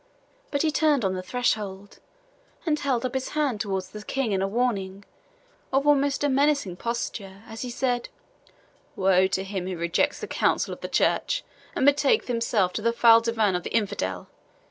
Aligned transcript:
But 0.49 0.63
he 0.63 0.71
turned 0.71 1.05
on 1.05 1.13
the 1.13 1.21
threshold, 1.21 1.99
and 2.65 2.79
held 2.79 3.05
up 3.05 3.13
his 3.13 3.29
hand 3.37 3.61
towards 3.61 3.89
the 3.89 4.03
King 4.03 4.31
in 4.31 4.41
a 4.41 4.47
warning, 4.47 5.05
or 5.71 5.81
almost 5.83 6.23
a 6.23 6.27
menacing 6.27 6.77
posture, 6.77 7.43
as 7.47 7.61
he 7.61 7.69
said, 7.69 8.09
"Woe 8.95 9.27
to 9.27 9.43
him 9.43 9.67
who 9.67 9.77
rejects 9.77 10.19
the 10.19 10.25
counsel 10.25 10.73
of 10.73 10.81
the 10.81 10.87
church, 10.87 11.43
and 11.75 11.85
betaketh 11.85 12.29
himself 12.29 12.73
to 12.73 12.81
the 12.81 12.91
foul 12.93 13.21
divan 13.21 13.55
of 13.55 13.61
the 13.61 13.69
infidel! 13.75 14.27